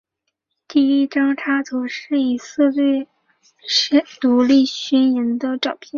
[0.67, 3.07] 第一张插图是以色列
[4.19, 5.87] 独立宣言的照片。